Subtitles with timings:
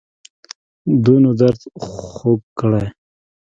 [1.03, 2.85] دونو درد خوږ کړی